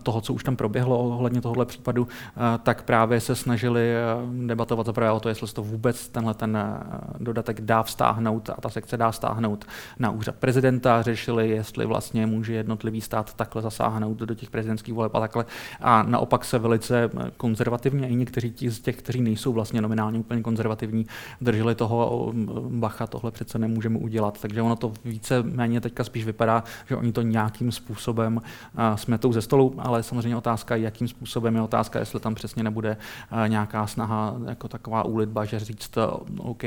[0.03, 4.03] toho, co už tam proběhlo ohledně tohohle případu, eh, tak právě se snažili eh,
[4.45, 6.79] debatovat zaprvé o to, jestli se to vůbec tenhle ten eh,
[7.19, 9.65] dodatek dá vztáhnout a ta sekce dá stáhnout
[9.99, 15.15] na úřad prezidenta, řešili, jestli vlastně může jednotlivý stát takhle zasáhnout do těch prezidentských voleb
[15.15, 15.45] a takhle.
[15.81, 21.05] A naopak se velice konzervativně i někteří z těch, kteří nejsou vlastně nominálně úplně konzervativní,
[21.41, 22.33] drželi toho
[22.69, 24.41] bacha, tohle přece nemůžeme udělat.
[24.41, 28.41] Takže ono to více méně teďka spíš vypadá, že oni to nějakým způsobem způsobem
[28.95, 32.97] smetou ze stolu, ale samozřejmě otázka, jakým způsobem je otázka, jestli tam přesně nebude
[33.47, 35.97] nějaká snaha jako taková úlitba, že říct,
[36.37, 36.63] OK,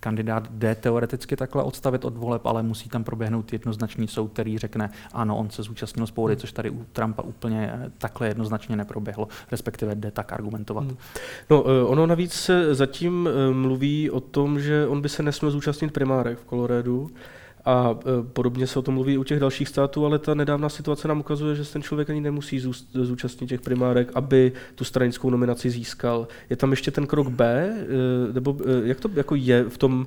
[0.00, 4.90] kandidát jde teoreticky takhle odstavit od voleb, ale musí tam proběhnout jednoznačný soud, který řekne,
[5.12, 6.40] ano, on se zúčastnil spory, hmm.
[6.40, 10.84] což tady u Trumpa úplně eh, takhle jednoznačně neproběhlo, respektive jde tak argumentovat.
[10.84, 10.96] Hmm.
[11.50, 15.92] No, eh, ono navíc se zatím mluví o tom, že on by se nesměl zúčastnit
[15.92, 17.10] primárek v Coloradu,
[17.66, 21.08] a e, podobně se o tom mluví u těch dalších států, ale ta nedávná situace
[21.08, 22.60] nám ukazuje, že ten člověk ani nemusí
[22.92, 26.28] zúčastnit těch primárek, aby tu stranickou nominaci získal.
[26.50, 30.06] Je tam ještě ten krok B, e, nebo e, jak to jako je v tom,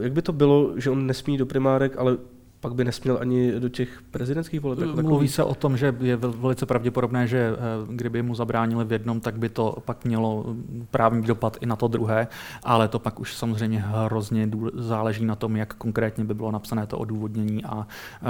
[0.00, 2.16] jak by to bylo, že on nesmí do primárek, ale
[2.60, 4.78] pak by nesměl ani do těch prezidentských voleb.
[4.78, 7.56] Jako Mluví se o tom, že je velice pravděpodobné, že eh,
[7.88, 10.56] kdyby mu zabránili v jednom, tak by to pak mělo
[10.90, 12.28] právní dopad i na to druhé,
[12.62, 16.98] ale to pak už samozřejmě hrozně záleží na tom, jak konkrétně by bylo napsané to
[16.98, 17.86] odůvodnění a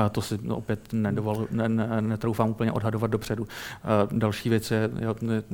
[0.07, 3.47] eh, to si opět nedoval, ne, ne, netroufám úplně odhadovat dopředu.
[3.85, 4.91] Eh, další věc je,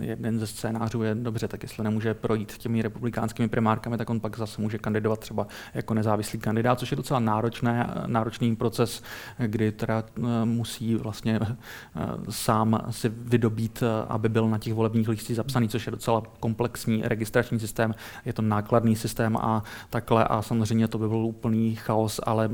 [0.00, 4.38] jeden ze scénářů je dobře, tak jestli nemůže projít těmi republikánskými primárkami, tak on pak
[4.38, 9.02] zase může kandidovat třeba jako nezávislý kandidát, což je docela náročné, náročný proces,
[9.38, 12.00] kdy teda eh, musí vlastně eh,
[12.30, 17.02] sám si vydobít, eh, aby byl na těch volebních lístích zapsaný, což je docela komplexní
[17.02, 22.20] registrační systém, je to nákladný systém a takhle a samozřejmě to by byl úplný chaos,
[22.26, 22.50] ale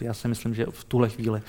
[0.00, 1.42] já si myslím, že v tuhle chvíli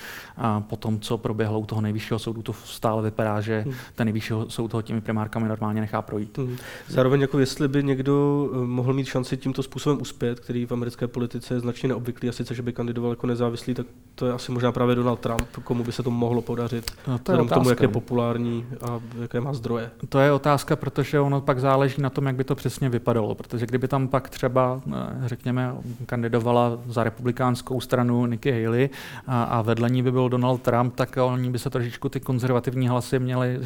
[0.60, 3.74] po tom, co proběhlo u toho nejvyššího soudu, to stále vypadá, že hmm.
[3.94, 6.38] ten nejvyšší soud toho těmi primárkami normálně nechá projít.
[6.38, 6.56] Hmm.
[6.88, 11.54] Zároveň jako jestli by někdo mohl mít šanci tímto způsobem uspět, který v americké politice
[11.54, 14.52] je značně neobvyklý, a sice, že by kandidoval jako nezávislý nezávislý, tak to je asi
[14.52, 17.70] možná právě Donald Trump, komu by se to mohlo podařit, no, to je k tomu,
[17.70, 19.90] jak je populární a jaké má zdroje.
[20.08, 23.66] To je otázka, protože ono pak záleží na tom, jak by to přesně vypadalo, protože
[23.66, 24.92] kdyby tam pak třeba, eh,
[25.24, 25.74] řekněme,
[26.06, 28.90] kandidovala za republikánskou stranu Nikki Haley
[29.26, 32.88] a, a vedle ní by byl Donald Trump, tak oni by se trošičku ty konzervativní
[32.88, 33.60] hlasy měli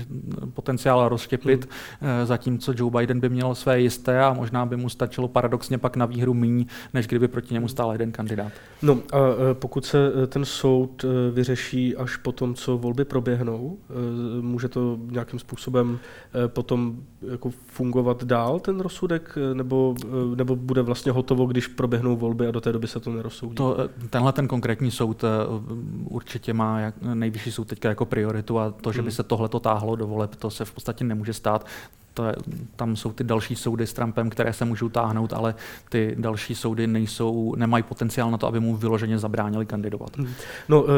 [0.54, 2.10] potenciál rozštěpit, hmm.
[2.22, 5.96] Eh, zatímco Joe Biden by měl své jisté a možná by mu stačilo paradoxně pak
[5.96, 8.52] na výhru míň, než kdyby proti němu stál jeden kandidát.
[8.82, 13.04] No a eh, pokud se eh, ten soud eh, vyřeší až po tom, co volby
[13.04, 15.98] proběhnou, eh, může to nějakým způsobem
[16.46, 16.96] potom
[17.30, 19.94] jako fungovat dál ten rozsudek, nebo,
[20.34, 23.54] nebo bude vlastně hotovo, když proběhnou volby a do té doby se to nerozsoudí?
[23.54, 23.76] To,
[24.10, 25.24] tenhle ten konkrétní soud
[26.04, 29.16] určitě má jak, nejvyšší soud teďka jako prioritu a to, že by hmm.
[29.16, 31.66] se tohle táhlo do voleb, to se v podstatě nemůže stát
[32.18, 32.34] to je,
[32.76, 35.54] tam jsou ty další soudy s Trumpem, které se můžou táhnout, ale
[35.88, 40.16] ty další soudy nejsou, nemají potenciál na to, aby mu vyloženě zabránili kandidovat.
[40.16, 40.28] Hmm.
[40.68, 40.88] No, uh,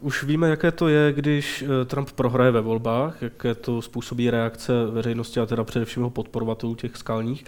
[0.00, 5.40] už víme, jaké to je, když Trump prohraje ve volbách, jaké to způsobí reakce veřejnosti
[5.40, 7.44] a teda především jeho podporovatelů těch skalních.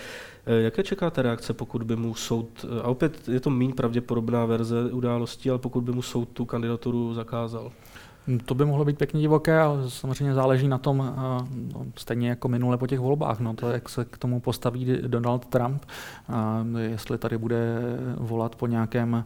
[0.47, 5.51] Jaké čekáte reakce, pokud by mu soud, a opět je to méně pravděpodobná verze událostí,
[5.51, 7.73] ale pokud by mu soud tu kandidaturu zakázal?
[8.45, 11.15] To by mohlo být pěkně divoké a samozřejmě záleží na tom,
[11.75, 15.47] no, stejně jako minule po těch volbách, no, to, jak se k tomu postaví Donald
[15.47, 15.85] Trump,
[16.29, 17.81] a jestli tady bude
[18.17, 19.25] volat po nějakém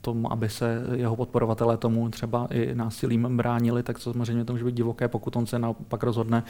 [0.00, 4.64] tomu, aby se jeho podporovatelé tomu třeba i násilím bránili, tak to samozřejmě to může
[4.64, 6.42] být divoké, pokud on se naopak rozhodne,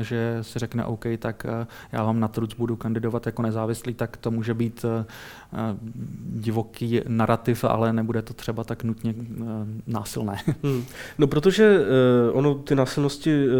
[0.00, 1.46] že si řekne OK, tak
[1.92, 4.84] já vám na truc budu kandidovat jako nezávislý, tak to může být
[6.28, 9.14] divoký narrativ, ale nebude to třeba tak nutně
[9.45, 9.45] Eh,
[9.86, 10.36] násilné.
[10.62, 10.84] Hmm.
[11.18, 13.52] No protože uh, ono ty násilnosti uh,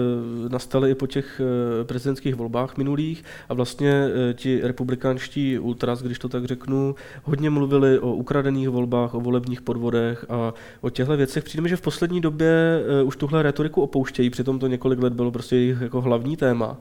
[0.53, 1.41] nastaly i po těch
[1.83, 8.15] prezidentských volbách minulých a vlastně ti republikánští ultras, když to tak řeknu, hodně mluvili o
[8.15, 11.45] ukradených volbách, o volebních podvodech a o těchto věcech.
[11.45, 15.31] Přijde mi, že v poslední době už tuhle retoriku opouštějí, přitom to několik let bylo
[15.31, 16.77] prostě jejich jako hlavní téma.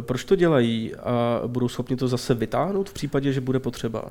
[0.00, 4.04] Proč to dělají a budou schopni to zase vytáhnout v případě, že bude potřeba?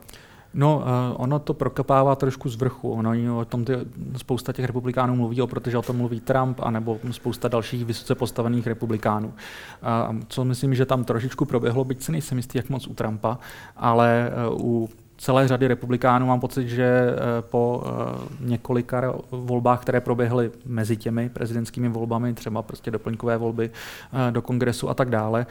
[0.54, 0.84] No, uh,
[1.18, 2.92] ono to prokapává trošku z vrchu.
[2.92, 3.74] Ono o tom ty,
[4.18, 9.28] spousta těch republikánů mluví, protože o tom mluví Trump, anebo spousta dalších vysoce postavených republikánů.
[9.28, 13.38] Uh, co myslím, že tam trošičku proběhlo, byť si nejsem jistý, jak moc u Trumpa,
[13.78, 14.89] ale uh, u
[15.24, 17.92] celé řady republikánů mám pocit, že eh, po eh,
[18.40, 23.72] několika volbách, které proběhly mezi těmi prezidentskými volbami, třeba prostě doplňkové volby
[24.14, 25.46] eh, do kongresu a tak dále,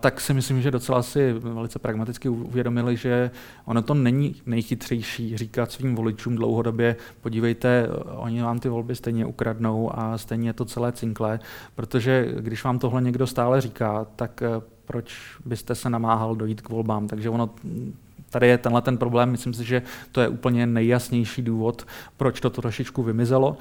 [0.00, 3.30] tak si myslím, že docela si velice pragmaticky uvědomili, že
[3.64, 9.98] ono to není nejchytřejší říkat svým voličům dlouhodobě, podívejte, oni vám ty volby stejně ukradnou
[9.98, 11.40] a stejně je to celé cinklé,
[11.74, 14.42] protože když vám tohle někdo stále říká, tak
[14.84, 17.06] proč byste se namáhal dojít k volbám.
[17.06, 17.50] Takže ono
[18.30, 19.30] tady je tenhle ten problém.
[19.30, 23.56] Myslím si, že to je úplně nejjasnější důvod, proč to trošičku vymizelo.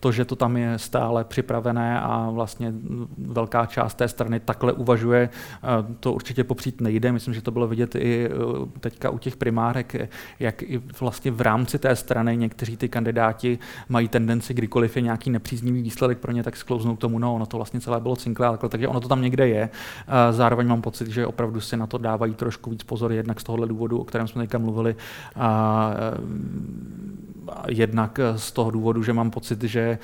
[0.00, 2.72] To, že to tam je stále připravené a vlastně
[3.18, 5.28] velká část té strany takhle uvažuje,
[6.00, 7.12] to určitě popřít nejde.
[7.12, 8.30] Myslím, že to bylo vidět i e,
[8.80, 10.08] teďka u těch primárek,
[10.40, 15.30] jak i vlastně v rámci té strany někteří ty kandidáti mají tendenci, kdykoliv je nějaký
[15.30, 18.58] nepříznivý výsledek pro ně, tak sklouznou k tomu, no, ono to vlastně celé bylo cinklé,
[18.68, 19.70] takže ono to tam někde je.
[20.30, 23.66] Zároveň mám pocit, že opravdu si na to dávají trošku víc pozor, jednak z tohohle
[23.72, 24.96] důvodu, o kterém jsme teďka mluvili,
[25.36, 25.94] a,
[27.68, 29.98] jednak z toho důvodu, že mám pocit, že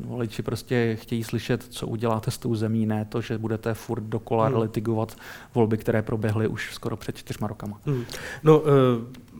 [0.00, 4.46] voliči prostě chtějí slyšet, co uděláte s tou zemí, ne to, že budete furt dokola
[4.46, 4.56] hmm.
[4.56, 5.16] litigovat
[5.54, 7.80] volby, které proběhly už skoro před čtyřma rokama.
[7.86, 8.04] Hmm.
[8.42, 8.66] No, uh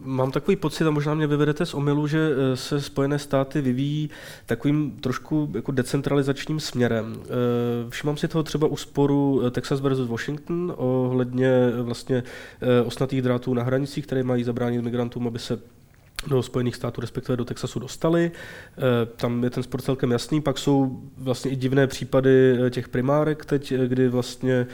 [0.05, 4.11] mám takový pocit, a možná mě vyvedete z omylu, že se Spojené státy vyvíjí
[4.47, 7.17] takovým trošku jako decentralizačním směrem.
[7.89, 12.23] Všimám si toho třeba u sporu Texas versus Washington ohledně vlastně
[12.85, 15.59] osnatých drátů na hranicích, které mají zabránit migrantům, aby se
[16.29, 18.31] do Spojených států, respektive do Texasu dostali.
[18.31, 18.81] Eh,
[19.17, 20.41] tam je ten sport celkem jasný.
[20.41, 24.67] Pak jsou vlastně i divné případy eh, těch primárek teď, eh, kdy vlastně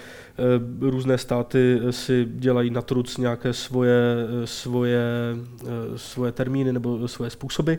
[0.81, 5.03] různé státy si dělají na truc nějaké svoje, svoje,
[5.97, 7.75] svoje termíny nebo svoje způsoby.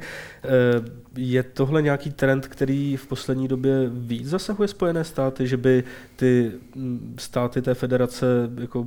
[1.15, 5.83] Je tohle nějaký trend, který v poslední době víc zasahuje Spojené státy, že by
[6.15, 8.25] ty mm, státy té federace
[8.57, 8.85] jako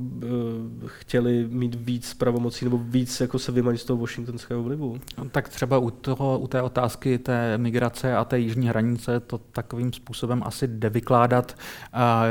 [0.85, 4.99] chtěli mít víc pravomocí nebo víc jako se vymanit z toho washingtonského vlivu?
[5.17, 9.37] No, tak třeba u, toho, u té otázky té migrace a té jižní hranice to
[9.37, 11.57] takovým způsobem asi jde vykládat.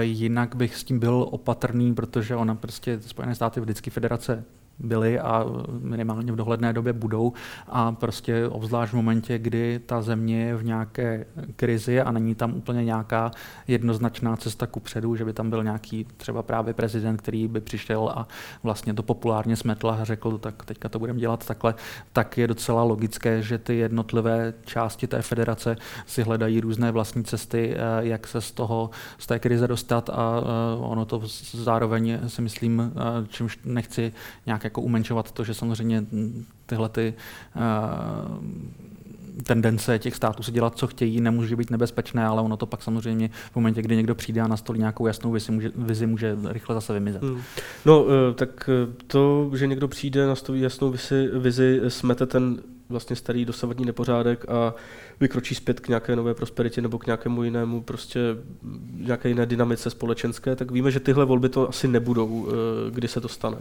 [0.00, 4.44] Jinak bych s tím byl opatrný, protože ona prostě Spojené státy vždycky federace
[4.78, 5.46] byly a
[5.80, 7.32] minimálně v dohledné době budou.
[7.68, 12.54] A prostě obzvlášť v momentě, kdy ta země je v nějaké krizi a není tam
[12.54, 13.30] úplně nějaká
[13.68, 18.12] jednoznačná cesta ku předu, že by tam byl nějaký třeba právě prezident, který by přišel
[18.14, 18.28] a
[18.62, 21.74] vlastně to populárně smetl a řekl, tak teďka to budeme dělat takhle,
[22.12, 27.74] tak je docela logické, že ty jednotlivé části té federace si hledají různé vlastní cesty,
[27.74, 32.42] eh, jak se z toho, z té krize dostat a eh, ono to zároveň si
[32.42, 34.12] myslím, eh, čímž nechci
[34.46, 36.04] nějak jako umenšovat to, že samozřejmě
[36.66, 37.14] tyhle ty
[37.56, 38.44] uh,
[39.42, 43.30] tendence těch států si dělat, co chtějí, nemůže být nebezpečné, ale ono to pak samozřejmě
[43.52, 46.92] v momentě, kdy někdo přijde a nastolí nějakou jasnou vizi, může, vizi, může rychle zase
[46.92, 47.22] vymizet.
[47.22, 47.42] Hmm.
[47.84, 53.16] No, eh, tak eh, to, že někdo přijde, nastolí jasnou vizi, vizi smete ten vlastně
[53.16, 54.74] starý dosavadní nepořádek a
[55.20, 58.20] vykročí zpět k nějaké nové prosperitě nebo k nějakému jinému, prostě
[58.94, 62.48] nějaké jiné dynamice společenské, tak víme, že tyhle volby to asi nebudou,
[62.90, 63.56] kdy se to stane.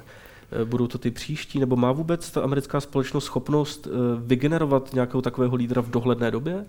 [0.61, 3.89] Eh, budou to ty příští, nebo má vůbec ta americká společnost schopnost eh,
[4.25, 6.65] vygenerovat nějakého takového lídra v dohledné době?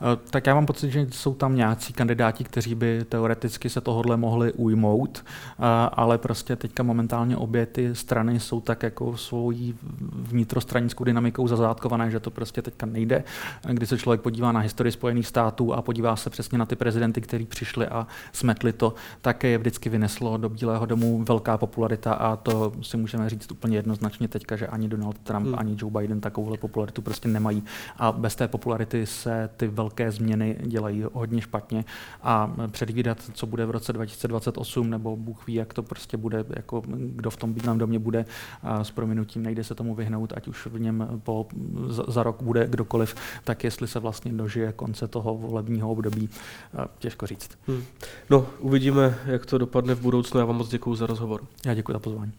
[0.00, 4.16] Eh, tak já mám pocit, že jsou tam nějací kandidáti, kteří by teoreticky se tohodle
[4.16, 9.74] mohli ujmout, eh, ale prostě teďka momentálně obě ty strany jsou tak jako svojí
[10.12, 13.24] vnitrostranickou dynamikou zazátkované, že to prostě teďka nejde.
[13.68, 17.20] Když se člověk podívá na historii Spojených států a podívá se přesně na ty prezidenty,
[17.20, 22.36] kteří přišli a smetli to, tak je vždycky vyneslo do Bílého domu velká popularita a
[22.36, 25.54] to si můžeme říct úplně jednoznačně teďka, že ani Donald Trump, hmm.
[25.58, 27.62] ani Joe Biden takovouhle popularitu prostě nemají
[27.96, 31.84] a bez té popularity se ty velké změny dělají hodně špatně
[32.22, 36.82] a předvídat, co bude v roce 2028, nebo Bůh ví, jak to prostě bude, jako
[36.86, 38.24] kdo v tom Bílém domě bude
[38.62, 41.46] a s prominutím, nejde se tomu vyhnout, ať už v něm po,
[41.88, 43.14] za, za rok bude kdokoliv,
[43.44, 46.28] tak jestli se vlastně dožije konce toho volebního období,
[46.98, 47.58] těžko říct.
[47.66, 47.82] Hmm.
[48.30, 50.40] No, uvidíme, jak to dopadne v budoucnu.
[50.40, 51.40] Já vám moc děkuji za rozhovor.
[51.66, 52.32] Já děkuji za pozvání.